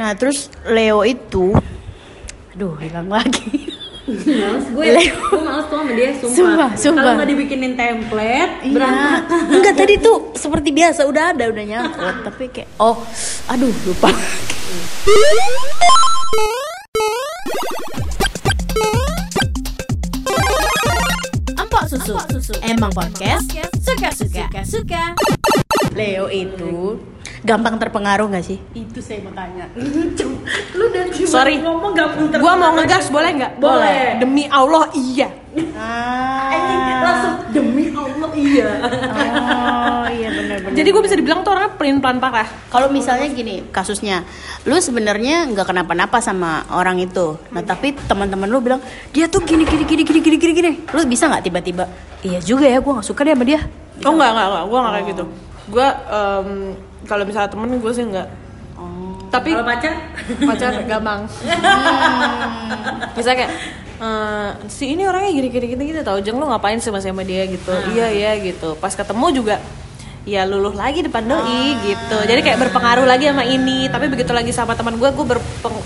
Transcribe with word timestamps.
Nah 0.00 0.16
terus 0.16 0.48
Leo 0.64 1.04
itu, 1.04 1.52
aduh 2.50 2.72
hilang 2.80 3.12
lagi. 3.12 3.68
males 4.10 4.64
gue 4.66 4.86
Leo. 4.90 5.12
gue 5.28 5.38
males 5.38 5.66
tuh 5.68 5.76
sama 5.76 5.92
dia 5.92 6.10
sumpah, 6.16 6.34
Sumpah, 6.34 6.70
sumpah. 6.74 6.98
kalau 6.98 7.12
nggak 7.14 7.30
dibikinin 7.30 7.72
template 7.76 8.52
berantakan 8.66 9.22
Iya. 9.46 9.54
Enggak 9.54 9.74
tadi 9.76 9.94
tuh 10.00 10.16
seperti 10.34 10.68
biasa 10.72 11.04
udah 11.04 11.24
ada 11.30 11.44
udah 11.46 11.64
nyangkut 11.64 12.16
tapi 12.26 12.44
kayak 12.48 12.68
oh 12.80 12.96
aduh 13.46 13.70
lupa. 13.84 14.08
Empok 21.52 21.82
susu. 21.86 22.14
Emang 22.62 22.90
podcast 22.90 23.46
suka-suka. 23.78 24.46
Suka. 24.64 25.04
Leo 25.92 26.26
itu 26.26 26.98
gampang 27.40 27.80
terpengaruh 27.80 28.28
nggak 28.28 28.44
sih? 28.44 28.58
itu 28.76 29.00
saya 29.00 29.24
mau 29.24 29.32
tanya 29.32 29.64
lu 30.78 30.86
dan 30.92 31.08
cuma 31.12 31.28
Sorry. 31.28 31.56
ngomong 31.60 31.92
gampang 31.96 32.40
Gua 32.40 32.54
mau 32.56 32.72
ngegas 32.76 33.08
boleh 33.12 33.30
nggak? 33.36 33.52
Boleh. 33.60 34.20
Demi 34.20 34.44
Allah 34.48 34.88
iya. 34.92 35.28
Ah. 35.74 36.54
Eh, 36.54 36.94
langsung 37.02 37.34
demi 37.50 37.90
Allah 37.90 38.30
iya 38.38 38.70
Oh 39.50 40.06
iya 40.06 40.28
benar-benar. 40.30 40.78
Jadi 40.78 40.88
gue 40.94 41.02
bisa 41.02 41.16
dibilang 41.18 41.40
tuh 41.42 41.52
orangnya 41.52 41.74
pelin 41.74 41.98
pelan 41.98 42.18
parah. 42.22 42.46
Kalau 42.70 42.86
misalnya 42.86 43.26
gini 43.34 43.66
kasusnya, 43.74 44.22
lu 44.64 44.78
sebenarnya 44.78 45.50
nggak 45.50 45.66
kenapa-napa 45.66 46.22
sama 46.22 46.64
orang 46.70 47.02
itu. 47.02 47.34
Nah 47.50 47.62
tapi 47.66 47.98
teman-teman 48.06 48.46
lu 48.46 48.62
bilang 48.62 48.80
dia 49.10 49.26
tuh 49.26 49.42
gini 49.42 49.66
gini 49.66 49.82
gini 49.84 50.02
gini 50.06 50.20
gini 50.22 50.36
gini 50.38 50.52
gini. 50.54 50.70
Lu 50.94 51.02
bisa 51.06 51.26
nggak 51.26 51.44
tiba-tiba? 51.50 51.84
Iya 52.22 52.38
juga 52.44 52.70
ya, 52.70 52.78
gue 52.78 52.92
nggak 52.94 53.06
suka 53.06 53.26
deh 53.26 53.34
sama 53.34 53.44
dia. 53.44 53.60
Oh 54.06 54.12
enggak 54.16 54.30
enggak 54.32 54.46
enggak, 54.48 54.64
gue 54.64 54.78
enggak 54.78 54.92
kayak 54.94 55.06
gitu. 55.10 55.24
Gue 55.70 55.88
em, 55.90 56.48
kalau 57.08 57.24
misalnya 57.24 57.50
temen 57.52 57.78
gue 57.78 57.92
sih 57.92 58.04
enggak. 58.04 58.28
Tapi 59.30 59.54
kalau 59.54 59.62
pacar 59.62 59.94
pacar 60.42 60.72
gampang. 60.90 61.20
Bisa 63.14 63.30
kayak 63.30 63.52
eh, 64.02 64.50
si 64.66 64.90
ini 64.90 65.06
orangnya 65.06 65.30
gini 65.30 65.48
gini 65.54 65.66
gini 65.70 65.82
gitu 65.94 66.00
tau 66.02 66.18
jeng 66.18 66.42
lu 66.42 66.50
ngapain 66.50 66.82
sih 66.82 66.90
sama 66.90 67.22
dia 67.22 67.46
gitu. 67.46 67.70
Iya 67.94 68.10
iya 68.10 68.32
gitu. 68.42 68.74
Pas 68.76 68.90
ketemu 68.90 69.26
juga 69.30 69.56
ya 70.26 70.42
luluh 70.44 70.74
lagi 70.74 71.06
depan 71.06 71.30
doi 71.30 71.78
gitu. 71.86 72.18
Jadi 72.26 72.40
kayak 72.42 72.58
berpengaruh 72.68 73.06
lagi 73.06 73.30
sama 73.30 73.46
ini. 73.46 73.86
Tapi 73.86 74.10
begitu 74.10 74.34
lagi 74.34 74.50
sama 74.50 74.74
teman 74.74 74.98
gue, 74.98 75.08
gue 75.14 75.26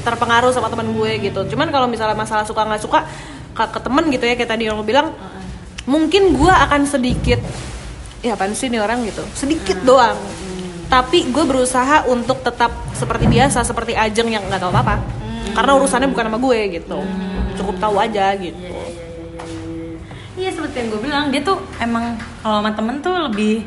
terpengaruh 0.03 0.51
sama 0.56 0.73
teman 0.73 0.89
gue 0.91 1.11
gitu. 1.28 1.45
Cuman 1.53 1.69
kalau 1.69 1.84
misalnya 1.84 2.17
masalah 2.17 2.49
suka 2.49 2.65
nggak 2.65 2.81
suka 2.81 3.05
ke, 3.53 3.65
ke 3.77 3.78
temen 3.84 4.09
gitu 4.09 4.25
ya 4.25 4.34
kayak 4.41 4.51
tadi 4.51 4.67
yang 4.67 4.81
lo 4.81 4.84
bilang, 4.89 5.12
mungkin 5.84 6.33
gue 6.33 6.49
akan 6.49 6.89
sedikit 6.89 7.45
ya 8.25 8.41
apaan 8.41 8.56
sih 8.56 8.73
nih 8.73 8.81
orang 8.81 9.05
gitu 9.05 9.21
sedikit 9.37 9.84
doang 9.84 10.17
tapi 10.95 11.27
gue 11.27 11.42
berusaha 11.42 12.06
untuk 12.06 12.39
tetap 12.47 12.70
seperti 12.95 13.27
biasa 13.27 13.67
seperti 13.67 13.98
ajeng 13.98 14.31
yang 14.31 14.47
nggak 14.47 14.62
tahu 14.62 14.70
apa 14.70 14.81
apa 14.87 14.97
karena 15.59 15.75
urusannya 15.75 16.06
bukan 16.06 16.25
sama 16.31 16.39
gue 16.39 16.61
gitu. 16.78 16.98
Cukup 17.59 17.83
tahu 17.83 17.98
aja 17.98 18.31
gitu. 18.39 18.78
Iya 20.39 20.55
seperti 20.55 20.77
yang 20.78 20.89
gue 20.95 21.00
bilang 21.03 21.25
dia 21.34 21.42
tuh 21.42 21.59
emang 21.83 22.15
kalau 22.47 22.62
sama 22.62 22.70
temen 22.78 23.03
tuh 23.03 23.11
lebih 23.27 23.67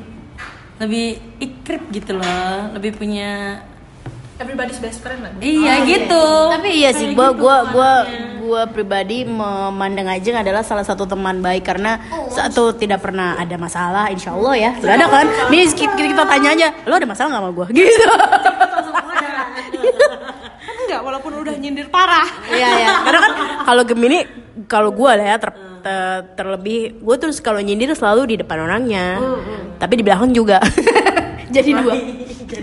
lebih 0.79 1.19
ikrip 1.43 1.83
gitu 1.91 2.15
loh. 2.15 2.71
Lebih 2.79 2.95
punya 2.95 3.59
everybody's 4.37 4.77
best 4.77 5.01
friend 5.01 5.21
lah 5.21 5.31
iya 5.41 5.81
gitu 5.83 6.23
Tapi 6.53 6.69
iya 6.71 6.89
sih, 6.93 7.13
gua 7.13 7.33
gitu 7.33 7.41
gua 7.41 7.57
gua 7.69 7.91
anaknya. 8.05 8.37
gua 8.39 8.61
pribadi 8.65 9.17
memandang 9.23 10.07
Ajeng 10.07 10.37
adalah 10.37 10.61
salah 10.61 10.85
satu 10.85 11.03
teman 11.03 11.41
baik 11.41 11.65
karena 11.65 11.99
satu 12.29 12.71
tidak 12.71 13.01
pernah 13.01 13.35
ada 13.35 13.57
masalah, 13.57 14.07
insya 14.07 14.31
Allah 14.31 14.55
ya. 14.55 14.71
Gak 14.77 14.93
ada 14.93 15.05
kan? 15.05 15.25
Nih 15.49 15.67
kita, 15.67 15.97
kita 15.97 16.23
tanya 16.23 16.49
aja, 16.53 16.67
lo 16.85 16.95
ada 16.95 17.03
masalah 17.03 17.27
nggak 17.33 17.43
sama 17.43 17.51
gua? 17.51 17.67
Gitu. 17.77 18.05
kan 20.57 20.75
enggak 20.87 21.01
walaupun 21.03 21.31
udah 21.37 21.55
nyindir 21.57 21.87
parah 21.87 22.27
Iya 22.47 22.69
ya. 22.77 22.89
Karena 23.03 23.19
kan 23.19 23.33
kalau 23.65 23.83
Gemini 23.83 24.19
kalau 24.65 24.89
gua 24.91 25.15
lah 25.15 25.27
ya 25.27 25.37
ter, 25.37 25.51
ter- 25.83 26.23
terlebih 26.35 26.97
gue 26.97 27.15
terus 27.17 27.37
kalau 27.39 27.59
nyindir 27.59 27.93
selalu 27.93 28.33
di 28.33 28.35
depan 28.41 28.57
orangnya, 28.59 29.17
tapi 29.77 29.99
di 29.99 30.03
belakang 30.05 30.31
juga. 30.31 30.59
Jadi 31.55 31.69
dua. 31.73 31.93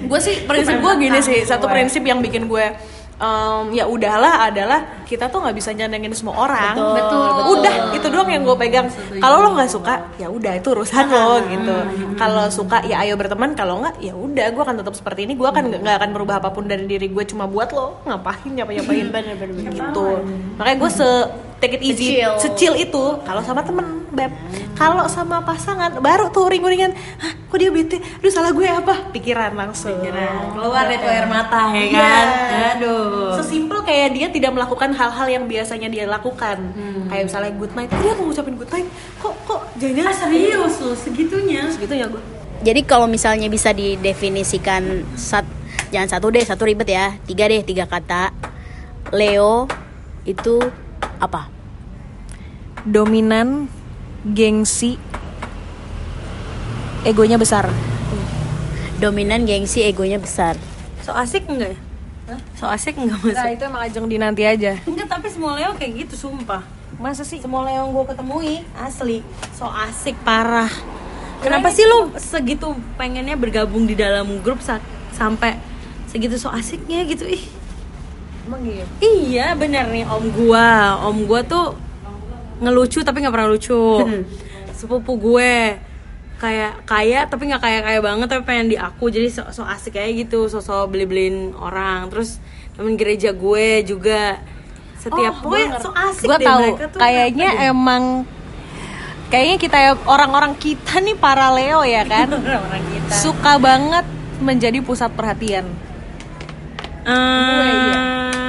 Gue 0.07 0.21
sih 0.21 0.45
prinsip 0.45 0.77
gue 0.81 0.93
gini 1.01 1.19
sih. 1.25 1.43
satu 1.45 1.67
prinsip 1.69 2.03
yang 2.05 2.21
bikin 2.21 2.47
gue 2.47 2.67
em, 3.15 3.65
ya 3.75 3.85
udahlah 3.87 4.51
adalah 4.51 5.05
kita 5.07 5.31
tuh 5.31 5.45
nggak 5.45 5.57
bisa 5.57 5.71
nyenengin 5.71 6.11
semua 6.17 6.35
orang. 6.49 6.75
Betul. 6.75 7.29
udah 7.59 7.75
itu 7.95 8.07
doang 8.11 8.31
yang 8.31 8.43
gue 8.43 8.57
pegang. 8.59 8.87
Kalau 9.21 9.37
lo 9.45 9.49
nggak 9.55 9.71
suka 9.71 9.95
ya 10.19 10.29
udah 10.29 10.53
itu 10.59 10.69
urusan 10.75 11.07
lo 11.11 11.39
gitu. 11.47 11.77
Kalau 12.19 12.45
suka 12.51 12.83
ya 12.89 13.05
ayo 13.07 13.15
berteman. 13.15 13.55
Kalau 13.55 13.81
nggak 13.85 14.03
ya 14.03 14.15
udah 14.17 14.47
gue 14.51 14.63
akan 14.63 14.77
tetap 14.83 14.95
seperti 14.99 15.31
ini. 15.31 15.39
Gue 15.39 15.49
akan 15.49 15.71
nggak 15.71 15.81
nggak 15.85 15.97
akan 16.03 16.11
berubah 16.11 16.35
apa 16.43 16.51
pun 16.51 16.67
dari 16.67 16.85
diri 16.89 17.07
gue 17.11 17.25
cuma 17.29 17.47
buat 17.47 17.71
lo 17.71 18.03
ngapain 18.09 18.51
nyapa 18.51 18.73
nyapain 18.75 19.07
gitu. 19.63 20.09
Makanya 20.59 20.77
gue 20.81 20.91
se 20.91 21.09
take 21.65 21.81
it 21.81 21.83
easy. 21.83 22.21
Secil. 22.21 22.33
secil 22.37 22.73
itu 22.77 23.05
kalau 23.25 23.41
sama 23.41 23.65
temen 23.65 24.05
beb. 24.13 24.31
Kalau 24.75 25.07
sama 25.09 25.43
pasangan 25.43 25.99
baru 26.03 26.31
tuh 26.35 26.51
ring-ringan 26.51 26.95
Hah, 26.95 27.33
kok 27.35 27.57
dia 27.59 27.71
bete? 27.71 27.99
Aduh 27.99 28.31
salah 28.31 28.51
gue 28.53 28.67
apa? 28.67 29.11
Pikiran 29.11 29.57
langsung. 29.57 29.97
Keluar 30.03 30.87
deh 30.91 30.99
tuh 31.01 31.11
air 31.11 31.27
mata 31.27 31.73
ya 31.73 31.87
kan? 31.95 32.27
Aduh. 32.77 33.35
Sesimpel 33.41 33.81
kayak 33.87 34.09
dia 34.13 34.27
tidak 34.29 34.53
melakukan 34.55 34.93
hal-hal 34.93 35.27
yang 35.27 35.45
biasanya 35.49 35.89
dia 35.89 36.05
lakukan. 36.05 36.75
Kayak 37.09 37.25
misalnya 37.33 37.53
good 37.57 37.73
night. 37.73 37.91
Dia 37.91 38.13
mau 38.19 38.25
ngucapin 38.29 38.55
good 38.59 38.71
night. 38.71 38.89
Kok 39.19 39.35
kok 39.47 39.61
jangan 39.81 40.11
ah 40.11 40.15
serius 40.15 40.75
lo 40.83 40.93
segitunya. 40.95 41.71
Gitu 41.71 41.95
ya 41.95 42.07
gue 42.11 42.23
Jadi 42.65 42.81
kalau 42.89 43.05
misalnya 43.05 43.53
bisa 43.53 43.77
didefinisikan 43.77 45.05
sat, 45.21 45.45
jangan 45.93 46.09
satu 46.17 46.33
deh, 46.33 46.41
satu 46.41 46.65
ribet 46.65 46.89
ya. 46.89 47.13
Tiga 47.29 47.45
deh, 47.47 47.61
tiga 47.61 47.85
kata. 47.85 48.33
Leo 49.13 49.69
itu 50.25 50.59
apa? 51.21 51.54
Dominan 52.85 53.67
gengsi. 54.25 55.01
Egonya 57.05 57.37
besar. 57.37 57.69
Dominan, 58.97 59.45
gengsi, 59.45 59.85
egonya 59.85 60.17
besar. 60.17 60.57
so 61.05 61.13
asik 61.13 61.45
enggak 61.45 61.77
ya? 61.77 61.79
So 62.57 62.65
asik 62.65 62.97
enggak 62.97 63.21
mas? 63.21 63.37
Nah 63.37 63.53
itu 63.53 63.63
emang 63.69 63.83
ajeng 63.85 64.07
di 64.09 64.17
nanti 64.17 64.41
aja. 64.49 64.81
Enggak 64.89 65.05
tapi 65.05 65.29
semua 65.29 65.61
Leo 65.61 65.77
kayak 65.77 66.09
gitu 66.09 66.17
sumpah. 66.17 66.65
Masa 66.97 67.21
sih? 67.21 67.37
Semua 67.37 67.69
Leo 67.69 67.85
yang 67.85 67.93
gue 67.93 68.05
ketemui 68.09 68.65
asli. 68.81 69.21
So 69.53 69.69
asik 69.69 70.17
parah. 70.25 70.73
Kenapa 71.45 71.69
sih 71.69 71.85
lo 71.85 72.09
segitu 72.17 72.73
pengennya 72.97 73.37
bergabung 73.37 73.85
di 73.85 73.93
dalam 73.93 74.41
grup 74.41 74.65
sa- 74.65 74.81
sampai 75.13 75.61
segitu 76.09 76.41
so 76.41 76.49
asiknya 76.49 77.05
gitu 77.05 77.29
ih. 77.29 77.45
Emang 78.49 78.65
gitu 78.65 78.89
iya 79.05 79.53
bener 79.53 79.93
nih. 79.93 80.09
Om 80.09 80.25
gua 80.33 80.97
om 81.05 81.29
gua 81.29 81.45
tuh 81.45 81.77
ngelucu 82.65 83.05
tapi 83.05 83.21
nggak 83.21 83.35
pernah 83.35 83.51
lucu. 83.53 83.85
Sepupu 84.73 85.21
gue 85.21 85.79
kayak 86.35 86.85
kaya 86.85 87.25
tapi 87.31 87.49
nggak 87.49 87.63
kaya 87.63 87.81
kaya 87.81 88.01
banget 88.03 88.27
tapi 88.27 88.43
pengen 88.43 88.73
di 88.73 88.77
aku. 88.81 89.13
Jadi 89.13 89.29
so, 89.31 89.45
so 89.53 89.63
asik 89.65 89.97
kayak 89.97 90.27
gitu 90.27 90.49
so 90.49 90.65
so 90.65 90.89
beli 90.89 91.05
beliin 91.05 91.53
orang. 91.57 92.09
Terus 92.09 92.43
temen 92.75 92.97
gereja 92.97 93.31
gue 93.37 93.85
juga. 93.85 94.41
Setiap 94.99 95.45
pokoknya 95.45 95.69
so 95.79 95.93
asik 95.93 96.27
gue 96.27 96.39
deh 96.41 96.47
tahu 96.49 96.65
kayaknya 96.97 97.69
emang 97.69 98.25
kayaknya 99.29 99.57
kita 99.59 99.77
ya 99.77 99.93
orang-orang 100.07 100.55
kita 100.57 101.03
nih 101.03 101.17
para 101.19 101.51
Leo 101.53 101.83
ya 101.83 102.07
kan? 102.07 102.29
Orang 102.71 102.85
kita. 102.87 103.15
Suka 103.19 103.59
banget 103.59 104.07
menjadi 104.39 104.79
pusat 104.79 105.11
perhatian. 105.13 105.67
Gue 107.05 107.69
iya. 107.69 108.01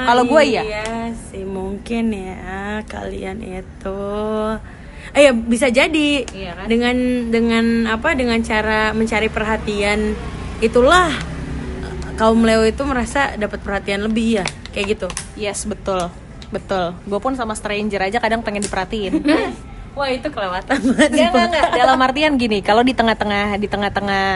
Kalau 0.05 0.23
gue 0.29 0.41
iya. 0.45 0.63
Iya 0.63 1.11
sih 1.31 1.43
mungkin 1.43 2.13
ya 2.13 2.44
kalian 2.95 3.43
itu. 3.43 4.01
Eh 5.11 5.29
ya 5.29 5.31
bisa 5.31 5.67
jadi 5.69 6.25
Iya 6.25 6.51
kan? 6.57 6.65
dengan 6.65 6.95
dengan 7.29 7.65
apa 7.87 8.15
dengan 8.15 8.39
cara 8.41 8.91
mencari 8.91 9.29
perhatian 9.29 10.17
itulah 10.59 11.11
kaum 12.15 12.41
Leo 12.41 12.63
itu 12.63 12.81
merasa 12.87 13.35
dapat 13.35 13.59
perhatian 13.61 14.07
lebih 14.07 14.41
ya 14.41 14.45
kayak 14.71 14.97
gitu. 14.97 15.07
yes 15.35 15.67
betul 15.67 16.09
betul 16.49 16.95
gue 17.05 17.19
pun 17.19 17.35
sama 17.35 17.53
stranger 17.53 18.01
aja 18.01 18.17
kadang 18.17 18.41
pengen 18.41 18.63
diperhatiin 18.65 19.13
Wah 19.95 20.11
itu 20.11 20.27
kelewatan 20.27 20.75
banget. 20.91 21.07
Enggak, 21.07 21.31
enggak, 21.31 21.45
enggak. 21.55 21.69
Dalam 21.79 21.99
artian 22.03 22.35
gini, 22.35 22.59
kalau 22.59 22.83
di 22.83 22.91
tengah-tengah 22.91 23.55
di 23.55 23.63
tengah-tengah 23.71 24.27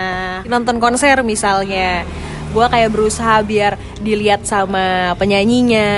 nonton 0.47 0.79
konser 0.79 1.19
misalnya, 1.19 2.07
gua 2.49 2.65
kayak 2.67 2.89
berusaha 2.91 3.41
biar 3.45 3.77
dilihat 3.99 4.47
sama 4.47 5.13
penyanyinya, 5.19 5.89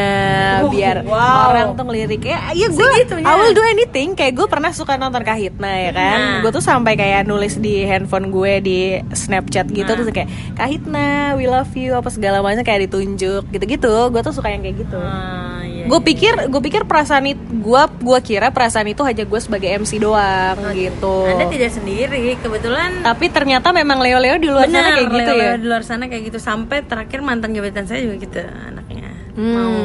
biar 0.73 1.05
wow. 1.05 1.53
orang 1.53 1.77
tuh 1.77 1.85
ngelirik 1.85 2.25
ya, 2.25 2.49
iya 2.51 2.67
gue 2.67 2.81
Segitunya. 2.81 3.29
I 3.29 3.33
will 3.37 3.53
do 3.53 3.61
anything. 3.61 4.17
Kayak 4.17 4.41
gue 4.41 4.47
pernah 4.49 4.73
suka 4.73 4.97
nonton 4.97 5.21
Kahitna 5.21 5.69
ya 5.69 5.91
kan, 5.93 6.19
Nah. 6.21 6.39
gue 6.41 6.51
tuh 6.51 6.63
sampai 6.65 6.97
kayak 6.97 7.29
nulis 7.29 7.61
di 7.61 7.85
handphone 7.85 8.33
gue 8.33 8.53
di 8.59 8.79
Snapchat 9.13 9.69
gitu 9.69 9.85
terus 9.87 10.09
kayak 10.09 10.29
Kahitna, 10.57 11.37
we 11.37 11.45
love 11.45 11.69
you 11.77 11.93
apa 11.93 12.09
segala 12.09 12.41
macam 12.41 12.65
kayak 12.65 12.89
ditunjuk 12.89 13.45
gitu-gitu. 13.53 13.93
Gue 14.09 14.21
tuh 14.25 14.33
suka 14.33 14.49
yang 14.49 14.65
kayak 14.65 14.81
gitu. 14.81 14.97
Ah, 14.97 15.60
iya. 15.81 15.89
gue 15.89 15.99
pikir 16.05 16.33
gue 16.47 16.61
pikir 16.61 16.81
perasaan 16.85 17.25
itu 17.33 17.41
gue 17.41 17.83
gua 18.05 18.19
kira 18.21 18.53
perasaan 18.53 18.87
itu 18.93 19.01
hanya 19.01 19.25
gue 19.25 19.39
sebagai 19.41 19.69
MC 19.81 19.97
doang 19.97 20.57
gitu 20.77 21.25
Anda 21.25 21.49
tidak 21.49 21.71
sendiri 21.73 22.37
kebetulan 22.37 23.01
tapi 23.01 23.33
ternyata 23.33 23.73
memang 23.73 23.97
Leo 23.99 24.21
Leo 24.21 24.37
di 24.37 24.47
luar 24.47 24.69
sana 24.69 24.93
Benar, 24.93 24.93
kayak 24.97 25.09
gitu 25.09 25.31
Leo-Leo 25.33 25.49
ya 25.49 25.57
di 25.57 25.67
luar 25.67 25.83
sana 25.83 26.03
kayak 26.05 26.23
gitu 26.29 26.39
sampai 26.39 26.85
terakhir 26.85 27.19
mantan 27.25 27.57
gebetan 27.57 27.89
saya 27.89 28.05
juga 28.05 28.15
gitu 28.21 28.39
anaknya 28.45 29.09
mau 29.35 29.75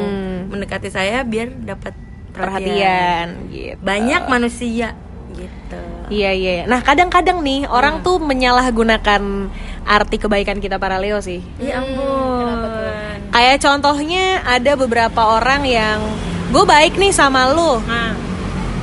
mendekati 0.47 0.91
saya 0.91 1.23
biar 1.23 1.51
dapat 1.55 1.95
perhatian. 2.37 3.25
perhatian 3.33 3.51
gitu. 3.51 3.79
Banyak 3.81 4.23
manusia 4.29 4.87
gitu. 5.33 5.81
Iya 6.07 6.31
iya. 6.33 6.51
iya. 6.61 6.65
Nah 6.65 6.79
kadang-kadang 6.81 7.43
nih 7.43 7.67
orang 7.67 8.01
tuh 8.01 8.17
menyalahgunakan 8.21 9.21
arti 9.87 10.17
kebaikan 10.19 10.59
kita 10.59 10.79
para 10.79 10.97
Leo 10.99 11.19
sih. 11.19 11.43
Ya 11.59 11.83
ampun. 11.83 12.46
Kayak 13.37 13.61
contohnya 13.61 14.41
ada 14.41 14.73
beberapa 14.73 15.37
orang 15.37 15.61
yang 15.61 16.01
gue 16.49 16.63
baik 16.65 16.97
nih 16.97 17.13
sama 17.13 17.53
lo, 17.53 17.77
Nah, 17.85 18.17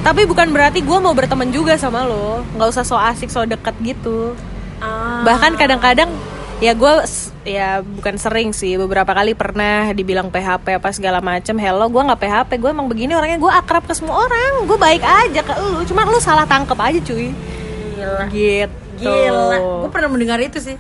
tapi 0.07 0.31
bukan 0.31 0.55
berarti 0.55 0.79
gue 0.79 0.99
mau 1.03 1.11
berteman 1.11 1.51
juga 1.51 1.75
sama 1.75 2.07
lo. 2.07 2.47
Nggak 2.55 2.69
usah 2.71 2.85
so 2.87 2.95
asik 2.95 3.35
so 3.35 3.43
deket 3.43 3.75
gitu. 3.83 4.39
ah. 4.79 5.27
Bahkan 5.27 5.59
kadang-kadang 5.59 6.07
ya 6.63 6.71
gue 6.71 6.93
ya 7.43 7.83
bukan 7.83 8.15
sering 8.15 8.55
sih 8.55 8.79
beberapa 8.79 9.11
kali 9.11 9.35
pernah 9.35 9.91
dibilang 9.91 10.31
PHP 10.31 10.79
apa 10.79 10.95
segala 10.95 11.19
macem 11.19 11.59
hello 11.59 11.91
gue 11.91 11.99
nggak 11.99 12.21
PHP 12.23 12.51
gue 12.63 12.71
emang 12.71 12.87
begini 12.87 13.11
orangnya 13.11 13.43
gue 13.43 13.53
akrab 13.53 13.83
ke 13.85 13.93
semua 13.93 14.23
orang 14.23 14.63
gue 14.71 14.79
baik 14.79 15.03
aja 15.03 15.43
ke 15.43 15.51
lu 15.59 15.83
cuma 15.83 16.07
lu 16.07 16.23
salah 16.23 16.47
tangkep 16.47 16.79
aja 16.79 16.99
cuy 17.03 17.35
gila. 17.99 18.25
gitu 18.31 18.85
Gila. 19.03 19.83
Gue 19.83 19.91
pernah 19.91 20.09
mendengar 20.11 20.39
itu 20.39 20.63
sih. 20.63 20.79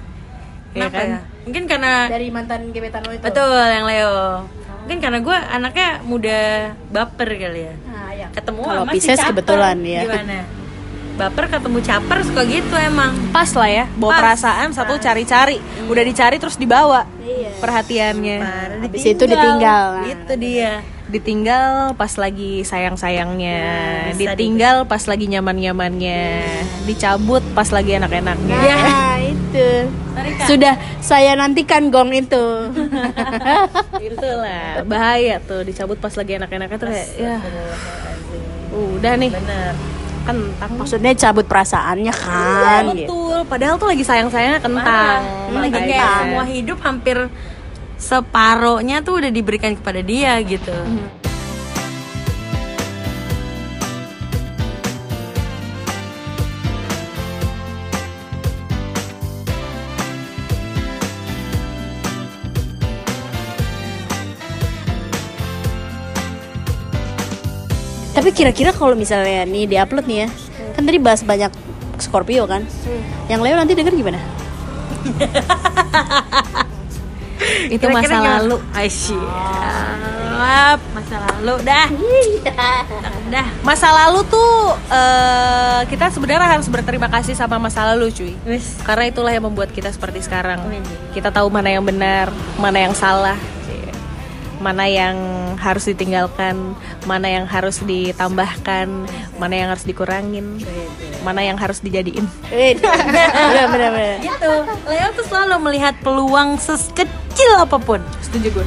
Iya 0.74 0.82
Kenapa 0.82 0.96
kan? 0.96 1.06
ya? 1.06 1.18
Mungkin 1.44 1.62
karena 1.64 1.92
Dari 2.08 2.26
mantan 2.28 2.60
gebetan 2.68 3.00
lo 3.00 3.12
itu. 3.12 3.22
betul 3.22 3.46
yang 3.54 3.86
Leo. 3.86 4.18
Mungkin 4.80 4.98
karena 4.98 5.18
gue 5.18 5.36
anaknya 5.48 5.88
muda 6.02 6.40
baper 6.88 7.28
kali 7.30 7.60
ya. 7.62 7.74
Nah, 7.84 8.10
ya. 8.12 8.26
Ketemu 8.28 8.60
Kalau 8.60 8.82
sama 8.82 8.90
si 8.90 8.94
Pisces 8.94 9.16
caper. 9.16 9.28
kebetulan, 9.30 9.76
ya. 9.80 10.02
Gimana? 10.04 10.38
Baper 11.14 11.44
ketemu 11.48 11.78
caper 11.80 12.18
suka 12.20 12.42
gitu 12.44 12.74
emang. 12.74 13.12
pas 13.30 13.46
lah 13.48 13.70
ya 13.72 13.84
bawa 13.92 14.10
Pas. 14.10 14.18
perasaan 14.20 14.68
satu 14.70 14.98
cari-cari 14.98 15.56
udah 15.84 16.02
dicari 16.02 16.36
terus 16.36 16.58
dibawa 16.58 17.06
perhatiannya 17.54 18.38
Parah, 18.40 18.78
Habis 18.82 19.02
itu 19.04 19.22
ditinggal. 19.24 19.86
Nah. 19.96 20.10
Itu 20.10 20.34
dia. 20.36 20.82
ditinggal 21.04 21.94
pas 21.94 22.10
lagi 22.14 22.64
sayang-sayangnya 22.64 23.60
Nah, 24.10 24.16
ditinggal 24.16 24.82
pas 24.84 25.04
lagi 25.04 25.28
nyaman-nyamannya 25.28 26.22
dicabut 26.82 27.44
pas 27.52 27.70
lagi 27.70 27.94
enak-enaknya 27.94 28.56
Iya. 28.56 28.76
Itu. 29.54 29.70
Sudah 30.44 30.74
saya 30.98 31.32
nantikan 31.34 31.86
gong 31.88 32.10
itu. 32.12 32.44
itulah 34.04 34.82
bahaya 34.82 35.38
tuh 35.40 35.62
dicabut 35.62 35.96
pas 35.96 36.10
lagi 36.10 36.34
enak-enaknya 36.34 36.76
tuh 36.76 36.88
kayak 36.88 37.08
ya 37.14 37.36
udah 38.72 39.14
nih 39.14 39.30
Bener. 39.30 39.72
kentang 40.24 40.70
Maksudnya 40.74 41.12
cabut 41.14 41.46
perasaannya 41.46 42.10
Iya, 42.10 42.16
kan. 42.16 42.82
gitu. 42.90 43.06
betul 43.06 43.38
padahal 43.46 43.74
tuh 43.76 43.86
lagi 43.86 44.02
sayang-sayangnya 44.02 44.58
kentang 44.58 45.20
Hmm, 45.22 45.60
lagi 45.60 45.70
Makanya. 45.72 45.86
kayak 45.88 46.10
semua 46.18 46.44
hidup 46.44 46.78
hampir 46.80 47.16
separohnya 47.94 48.96
tuh 49.00 49.14
udah 49.16 49.30
diberikan 49.30 49.72
kepada 49.72 50.00
dia 50.00 50.34
gitu. 50.42 50.74
Tapi 68.24 68.32
kira-kira 68.32 68.72
kalau 68.72 68.96
misalnya 68.96 69.44
nih 69.44 69.68
diupload 69.68 70.08
nih 70.08 70.24
ya, 70.24 70.28
kan 70.72 70.88
tadi 70.88 70.96
bahas 70.96 71.20
banyak 71.20 71.52
Scorpio 72.00 72.48
kan. 72.48 72.64
Yang 73.28 73.40
Leo 73.44 73.52
nanti 73.52 73.76
denger 73.76 73.92
gimana? 73.92 74.16
itu 77.68 77.84
Kira-kira 77.84 78.00
masa 78.00 78.16
gimana? 78.16 78.40
lalu 78.40 78.56
Siap, 78.88 80.80
masa 80.96 81.16
lalu 81.20 81.54
dah. 81.68 81.86
dah. 83.36 83.46
masa 83.60 83.92
lalu 83.92 84.24
tuh 84.32 84.72
eh, 84.88 85.84
kita 85.92 86.08
sebenarnya 86.08 86.56
harus 86.56 86.72
berterima 86.72 87.12
kasih 87.12 87.36
sama 87.36 87.60
masa 87.60 87.84
lalu 87.92 88.08
cuy 88.08 88.32
Wis. 88.48 88.80
karena 88.88 89.12
itulah 89.12 89.36
yang 89.36 89.44
membuat 89.44 89.68
kita 89.68 89.92
seperti 89.92 90.24
sekarang 90.24 90.64
kita 91.12 91.28
tahu 91.28 91.52
mana 91.52 91.68
yang 91.68 91.84
benar 91.84 92.32
mana 92.56 92.88
yang 92.88 92.96
salah 92.96 93.36
mana 94.64 94.88
yang 94.88 95.16
harus 95.61 95.84
ditinggalkan 95.93 96.72
mana 97.05 97.28
yang 97.28 97.44
harus 97.44 97.84
ditambahkan 97.84 98.88
mana 99.37 99.52
yang 99.52 99.69
harus 99.69 99.84
dikurangin 99.84 100.56
mana 101.20 101.44
yang 101.44 101.61
harus 101.61 101.84
dijadiin 101.84 102.25
Eh, 102.49 102.72
bener 102.81 103.69
bener. 103.93 104.16
Gitu. 104.25 104.52
Leo 104.88 105.08
tuh 105.12 105.26
selalu 105.28 105.56
melihat 105.69 105.93
peluang 106.00 106.56
sekecil 106.56 107.52
apa 107.61 107.76
pun. 107.76 108.00
setuju 108.25 108.56
gue 108.56 108.66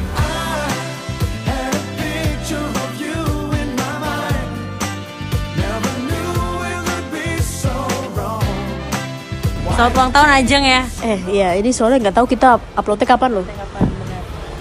Selamat 9.77 9.93
ulang 9.93 10.09
tahun 10.09 10.29
Ajeng 10.41 10.65
ya. 10.65 10.81
Eh, 11.05 11.19
iya 11.29 11.49
ini 11.53 11.69
soalnya 11.69 12.09
nggak 12.09 12.17
tahu 12.17 12.25
kita 12.25 12.57
uploadnya 12.73 13.05
kapan 13.05 13.29
loh. 13.37 13.45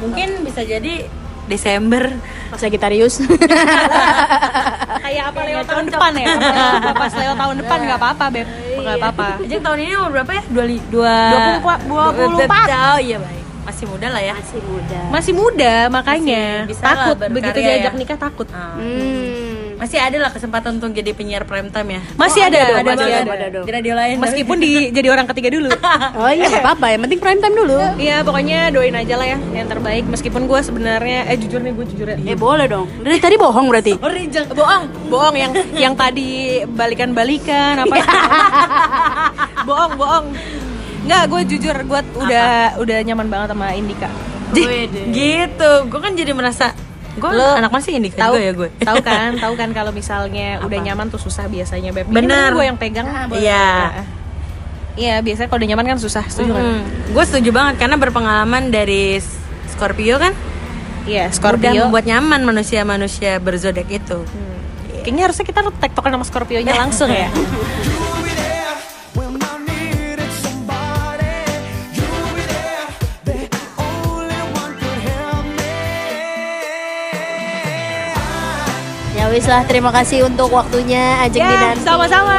Mungkin 0.05 0.45
bisa 0.45 0.61
jadi 0.61 1.09
Desember. 1.47 2.05
Pas 2.47 2.59
Sagittarius. 2.59 3.23
kayak 4.99 5.25
apa 5.25 5.41
Leo 5.41 5.63
tahun 5.63 5.85
depan 5.87 6.13
ya 6.15 6.27
Apa 6.81 6.91
pas 6.97 7.13
Leo 7.13 7.33
tahun 7.33 7.55
depan 7.59 7.79
nggak 7.81 7.99
apa-apa 7.99 8.25
beb 8.29 8.47
nggak 8.77 8.97
apa-apa 8.99 9.27
Ajeng 9.39 9.63
tahun 9.63 9.79
ini 9.81 9.93
umur 9.95 10.11
berapa 10.13 10.31
ya? 10.33 10.43
Dua, 10.49 10.65
li- 10.65 10.87
dua, 10.89 11.15
24. 11.87 12.67
Oh 12.91 12.99
iya 12.99 13.19
baik. 13.19 13.43
Masih 13.65 13.85
muda 13.85 14.07
lah 14.09 14.23
ya. 14.23 14.35
Masih 14.37 14.61
muda. 14.63 15.01
masih 15.09 15.33
muda 15.33 15.75
makanya 15.89 16.45
Masih 16.61 16.71
bisa 16.71 16.83
takut 16.85 17.17
lah 17.17 17.29
begitu 17.29 17.51
berkarya 17.53 17.67
diajak 17.73 17.93
ya. 17.93 17.99
nikah 17.99 18.19
takut 18.21 18.47
Ah. 18.51 18.75
Hmm. 18.75 19.46
Masih 19.77 19.99
ada 20.01 20.17
lah 20.17 20.31
kesempatan 20.33 20.81
untuk 20.81 20.97
jadi 20.97 21.13
penyiar 21.13 21.45
prime 21.45 21.69
time 21.69 22.01
ya. 22.01 22.03
masih 22.17 22.41
Oh, 22.43 22.49
ada, 22.49 22.59
ada 22.59 22.73
ada, 22.81 22.91
masih 22.97 23.13
ada. 23.13 23.33
ada. 23.37 23.61
Di 23.63 23.73
radio 23.77 23.93
lain. 23.93 24.17
meskipun 24.17 24.57
di 24.57 24.73
jadi 24.97 25.09
orang 25.13 25.27
ketiga 25.29 25.53
dulu 25.53 25.69
Oh 26.21 26.31
iya 26.33 26.49
apa-apa, 26.49 26.87
yang 26.97 27.01
penting 27.05 27.21
prime 27.21 27.41
time 27.45 27.55
dulu. 27.55 27.77
Iya 28.01 28.17
pokoknya 28.25 28.73
doain 28.73 28.97
aja 28.97 29.15
lah 29.21 29.27
ya 29.29 29.39
yang 29.53 29.69
terbaik 29.69 30.05
meskipun 30.09 30.49
gue 30.49 30.61
sebenarnya 30.65 31.29
eh 31.29 31.37
jujur 31.37 31.61
nih 31.61 31.73
gue 31.77 31.85
jujur 31.93 32.07
ya 32.09 32.17
Eh 32.17 32.37
boleh 32.37 32.67
dong. 32.67 32.89
Dari 33.05 33.21
tadi 33.21 33.37
bohong 33.37 33.67
berarti. 33.69 33.93
Sorry 34.05 34.25
Jeng. 34.33 34.49
bohong 34.57 34.85
bohong 35.13 35.37
yang 35.37 35.53
yang 35.77 35.95
tadi 35.95 36.65
balikan 36.65 37.13
balikan 37.13 37.85
apa 37.85 37.95
bohong 39.69 39.93
bohong 40.01 40.27
nggak 41.07 41.23
gue 41.31 41.41
jujur 41.55 41.77
gue 41.77 42.01
udah 42.19 42.81
udah 42.83 42.97
nyaman 43.07 43.29
banget 43.31 43.49
sama 43.55 43.77
Indika 43.77 44.11
gitu. 45.11 45.71
Gue 45.91 46.01
kan 46.01 46.15
jadi 46.15 46.33
merasa 46.33 46.71
gue 47.17 47.31
Lo 47.31 47.49
anak 47.55 47.73
masih 47.73 47.97
ini 47.97 48.09
tahu 48.09 48.37
juga 48.37 48.41
ya 48.41 48.53
gue. 48.53 48.69
tahu 48.79 48.99
kan 49.01 49.31
tahu 49.45 49.55
kan 49.55 49.69
kalau 49.73 49.89
misalnya 49.91 50.61
udah 50.61 50.79
nyaman 50.79 51.09
tuh 51.09 51.17
susah 51.17 51.47
biasanya 51.47 51.91
beb. 51.91 52.07
Bener. 52.07 52.53
gue 52.53 52.65
yang 52.65 52.77
pegang. 52.77 53.09
Iya. 53.33 54.05
iya 54.95 55.15
biasanya 55.21 55.49
kalau 55.49 55.59
udah 55.59 55.71
nyaman 55.71 55.87
kan 55.87 55.99
susah 55.99 56.25
setuju 56.25 56.53
kan 56.53 56.65
Gue 57.09 57.25
setuju 57.25 57.51
banget 57.51 57.75
karena 57.79 57.97
berpengalaman 57.97 58.69
dari 58.69 59.17
Scorpio 59.67 60.17
kan? 60.17 60.33
Iya 61.05 61.29
udah 61.29 61.35
Scorpio. 61.35 61.85
membuat 61.85 62.05
nyaman 62.05 62.41
manusia-manusia 62.43 63.39
berzodiak 63.39 63.89
itu. 63.89 64.25
kayaknya 65.01 65.31
harusnya 65.31 65.45
kita 65.45 65.61
tektokan 65.79 66.11
sama 66.13 66.25
Scorpio 66.25 66.59
nya 66.61 66.75
langsung 66.77 67.07
ya 67.07 67.31
Ya 79.27 79.35
wis 79.35 79.51
lah, 79.51 79.67
terima 79.67 79.91
kasih 79.91 80.23
untuk 80.23 80.55
waktunya 80.55 81.19
Ajeng 81.19 81.43
ya 81.43 81.51
Dinanti. 81.51 81.83
sama-sama. 81.83 82.39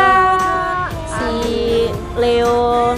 Si 1.03 1.91
Leo, 2.15 2.96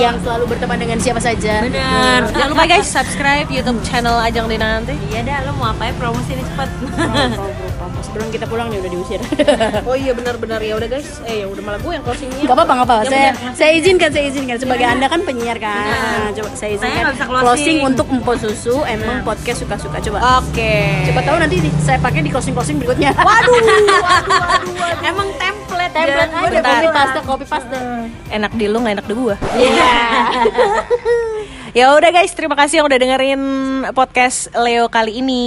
yang 0.00 0.16
selalu 0.24 0.56
berteman 0.56 0.80
dengan 0.80 0.96
siapa 0.96 1.20
saja. 1.20 1.60
Bener. 1.60 2.32
jangan 2.32 2.56
lupa 2.56 2.64
guys 2.64 2.88
subscribe 2.88 3.44
YouTube 3.52 3.76
channel 3.84 4.16
Ajang 4.16 4.48
Dina 4.48 4.80
nanti 4.80 4.96
Iya 5.12 5.20
dah, 5.20 5.38
lo 5.44 5.52
mau 5.52 5.68
apa 5.68 5.84
ya? 5.84 5.92
Promosi 6.00 6.32
ini 6.32 6.48
cepet. 7.88 8.02
Sebelum 8.04 8.26
kita 8.28 8.44
pulang 8.44 8.68
nih 8.68 8.78
udah 8.78 8.90
diusir. 8.90 9.20
oh 9.88 9.94
iya 9.94 10.12
benar-benar 10.12 10.60
ya 10.60 10.74
udah 10.74 10.88
guys 10.88 11.20
eh 11.24 11.36
ya 11.40 11.46
udah 11.46 11.62
malah 11.62 11.78
gue 11.78 11.92
yang 11.92 12.02
closingnya 12.02 12.38
Gak 12.38 12.52
apa-apa, 12.52 12.72
gak 12.72 12.86
apa-apa. 12.86 13.02
Ya, 13.02 13.10
Saya, 13.10 13.28
saya 13.52 13.70
izinkan, 13.74 14.10
saya 14.10 14.24
izinkan. 14.26 14.56
Sebagai 14.56 14.86
anda 14.86 15.06
kan 15.06 15.20
penyiar 15.22 15.56
kan. 15.56 15.86
Nah, 15.86 16.30
coba 16.32 16.48
saya 16.52 16.70
izinkan. 16.74 17.02
nggak 17.02 17.14
bisa 17.14 17.24
closing. 17.24 17.44
closing 17.44 17.76
untuk 17.82 18.06
Empo 18.08 18.32
Susu. 18.36 18.76
Emang 18.84 19.22
podcast 19.22 19.58
suka-suka. 19.60 19.96
Coba. 20.00 20.18
oke 20.40 20.74
Coba 21.06 21.20
tahu 21.22 21.36
nanti 21.38 21.56
saya 21.80 21.98
pakai 21.98 22.20
di 22.20 22.30
closing 22.30 22.52
closing 22.52 22.76
berikutnya. 22.76 23.10
Waduh, 23.28 23.54
Emang 25.02 25.28
template, 25.34 25.92
Template 25.92 26.26
aja, 26.28 26.50
Bentar. 26.50 26.74
copy 26.74 26.88
paste, 26.88 27.18
copy 27.22 27.44
paste. 27.44 27.78
enak 28.28 28.52
di 28.52 28.66
lu 28.66 28.78
nggak 28.78 28.94
enak 28.96 29.06
di 29.06 29.14
gue 29.14 29.34
Iya. 29.56 29.94
Ya 31.76 31.92
udah 31.92 32.08
guys, 32.08 32.32
terima 32.32 32.56
kasih 32.56 32.80
yang 32.80 32.88
udah 32.88 32.96
dengerin 32.96 33.42
podcast 33.92 34.48
Leo 34.56 34.88
kali 34.88 35.20
ini. 35.20 35.44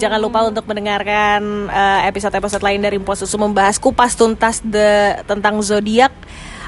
Jangan 0.00 0.16
lupa 0.16 0.40
untuk 0.48 0.64
mendengarkan 0.64 1.68
eh, 1.68 2.08
episode-episode 2.08 2.64
lain 2.64 2.80
dari 2.80 2.96
Impos 2.96 3.20
Susu 3.20 3.36
membahas 3.36 3.76
kupas 3.76 4.16
tuntas 4.16 4.64
the, 4.64 5.20
tentang 5.28 5.60
zodiak. 5.60 6.08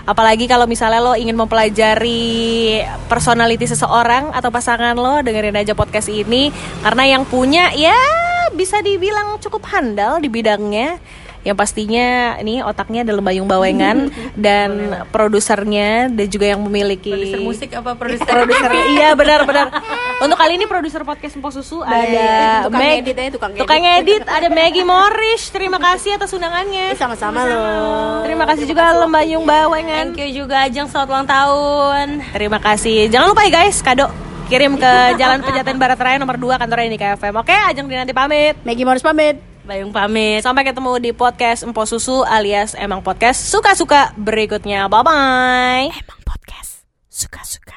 Apalagi 0.05 0.45
kalau 0.45 0.69
misalnya 0.69 1.01
lo 1.01 1.17
ingin 1.17 1.33
mempelajari 1.33 2.85
personality 3.09 3.73
seseorang 3.73 4.37
atau 4.37 4.53
pasangan 4.53 4.93
lo, 4.93 5.25
dengerin 5.25 5.57
aja 5.57 5.73
podcast 5.73 6.13
ini 6.13 6.53
karena 6.85 7.17
yang 7.17 7.25
punya 7.25 7.73
ya 7.73 7.97
bisa 8.53 8.85
dibilang 8.85 9.41
cukup 9.41 9.65
handal 9.73 10.21
di 10.21 10.29
bidangnya. 10.29 11.01
Yang 11.41 11.57
pastinya 11.57 12.09
ini 12.37 12.61
otaknya 12.61 13.01
adalah 13.01 13.25
Bayung 13.25 13.49
Bawengan 13.49 14.13
dan 14.37 15.01
produsernya 15.09 16.13
dan 16.13 16.27
juga 16.29 16.53
yang 16.53 16.61
memiliki 16.61 17.09
Produser 17.11 17.41
musik 17.41 17.71
apa 17.73 17.97
produser? 17.97 18.29
produser 18.29 18.71
iya 18.93 19.17
benar-benar 19.17 19.73
untuk 20.25 20.37
kali 20.37 20.61
ini 20.61 20.69
produser 20.69 21.01
podcast 21.01 21.41
Empo 21.41 21.49
Susu 21.49 21.81
ada 21.81 22.69
tukang 22.69 22.77
Meg 22.77 23.01
edit 23.03 23.17
aja, 23.17 23.31
tukang 23.33 23.51
edit. 23.53 23.61
tukang 23.65 23.85
edit 23.85 24.23
ada 24.25 24.49
Maggie 24.49 24.85
Morris. 24.85 25.49
Terima 25.49 25.81
kasih 25.81 26.21
atas 26.21 26.29
undangannya. 26.31 26.93
Eh, 26.93 26.99
sama-sama 26.99 27.45
loh. 27.45 28.21
terima 28.23 28.45
kasih 28.45 28.69
juga 28.69 28.93
Lembayung 28.95 29.45
Bawengan. 29.45 30.13
Thank 30.13 30.21
you 30.21 30.45
juga 30.45 30.69
Ajeng. 30.69 30.93
Selamat 30.93 31.09
ulang 31.09 31.29
tahun. 31.29 32.07
terima 32.31 32.59
kasih. 32.61 33.09
Jangan 33.09 33.33
lupa 33.33 33.49
ya 33.49 33.65
guys 33.65 33.81
kado 33.81 34.13
kirim 34.47 34.77
ke 34.77 34.93
Jalan 35.21 35.41
Pejaten 35.41 35.81
Barat 35.81 35.97
Raya 35.97 36.21
nomor 36.21 36.37
2 36.37 36.61
kantornya 36.61 36.91
di 36.91 37.01
KFM 37.01 37.35
oke 37.35 37.57
Ajeng 37.73 37.89
Dinanti 37.89 38.13
pamit. 38.13 38.61
Maggie 38.61 38.85
Morris 38.85 39.01
pamit. 39.01 39.50
Bayung 39.61 39.93
pamit. 39.93 40.41
sampai 40.41 40.65
ketemu 40.65 40.97
di 40.99 41.11
podcast 41.13 41.63
Empo 41.63 41.85
Susu 41.85 42.25
alias 42.25 42.73
emang 42.75 43.05
podcast 43.05 43.45
suka-suka 43.53 44.17
berikutnya 44.17 44.89
bye 44.89 45.05
bye 45.05 45.87
Emang 45.93 46.21
podcast 46.25 46.83
suka-suka. 47.13 47.77